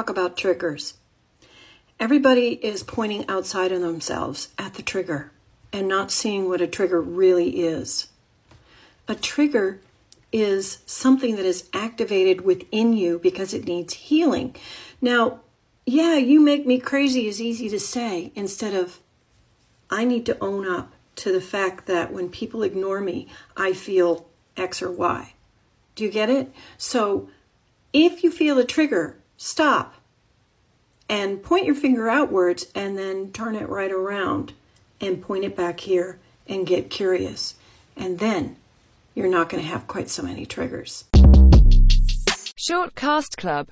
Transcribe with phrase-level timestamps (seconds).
[0.00, 0.94] talk about triggers.
[1.98, 5.30] Everybody is pointing outside of themselves at the trigger
[5.74, 8.08] and not seeing what a trigger really is.
[9.08, 9.78] A trigger
[10.32, 14.56] is something that is activated within you because it needs healing.
[15.02, 15.40] Now,
[15.84, 19.00] yeah, you make me crazy is easy to say instead of
[19.90, 24.26] I need to own up to the fact that when people ignore me, I feel
[24.56, 25.34] X or Y.
[25.94, 26.50] Do you get it?
[26.78, 27.28] So
[27.92, 29.94] if you feel a trigger, stop
[31.08, 34.52] and point your finger outwards and then turn it right around
[35.00, 37.54] and point it back here and get curious.
[37.96, 38.56] And then
[39.14, 41.04] you're not going to have quite so many triggers.
[42.54, 43.68] Short Cast Club